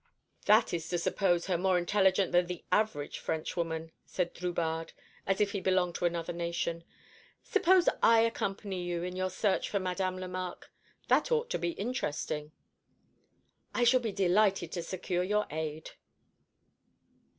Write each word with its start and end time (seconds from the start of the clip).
"That 0.47 0.73
is 0.73 0.89
to 0.89 0.97
suppose 0.97 1.45
her 1.45 1.59
more 1.59 1.77
intelligent 1.77 2.31
than 2.31 2.47
the 2.47 2.63
average 2.71 3.19
Frenchwoman," 3.19 3.91
said 4.03 4.33
Drubarde, 4.33 4.93
as 5.27 5.39
if 5.39 5.51
he 5.51 5.61
belonged 5.61 5.93
to 5.93 6.05
another 6.05 6.33
nation. 6.33 6.83
"Suppose 7.43 7.87
I 8.01 8.21
accompany 8.21 8.81
you 8.81 9.03
in 9.03 9.15
your 9.15 9.29
search 9.29 9.69
for 9.69 9.79
Madame 9.79 10.17
Lemarque? 10.17 10.71
That 11.07 11.31
ought 11.31 11.51
to 11.51 11.59
be 11.59 11.73
interesting." 11.73 12.51
"I 13.75 13.83
shall 13.83 13.99
be 13.99 14.11
delighted 14.11 14.71
to 14.71 14.81
secure 14.81 15.21
your 15.23 15.45
aid." 15.51 15.91